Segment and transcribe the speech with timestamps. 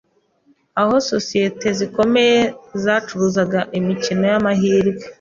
[0.81, 2.37] aho sosiyete zikomeye
[2.83, 5.03] zacuruzaga imikino y’amahirwe